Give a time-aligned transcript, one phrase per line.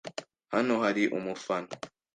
[0.53, 1.71] Hano hari umufana.